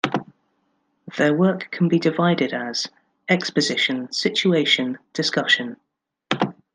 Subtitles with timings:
[1.15, 2.87] Their work can be divided as:
[3.29, 5.77] Exposition, Situation, Discussion.